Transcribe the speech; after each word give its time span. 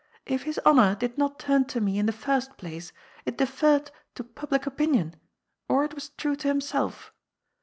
"If 0.35 0.45
his 0.49 0.59
honour 0.65 0.95
did 0.95 1.19
not 1.19 1.37
turn 1.37 1.65
to 1.65 1.79
me 1.79 1.99
in 1.99 2.07
the 2.07 2.11
first 2.11 2.57
place, 2.57 2.91
it 3.23 3.37
deferred 3.37 3.91
to 4.15 4.23
public 4.23 4.65
opinion, 4.65 5.15
or 5.69 5.83
it 5.85 5.93
was 5.93 6.09
true 6.09 6.35
to 6.37 6.47
himself. 6.47 7.13